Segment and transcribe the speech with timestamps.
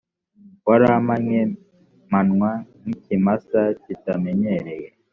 [0.67, 1.41] warampannye
[2.07, 2.49] mpanwa
[2.81, 4.87] nk ikimasa kitamenyereye